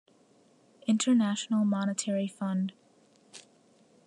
[0.87, 2.73] International Monetary Fund.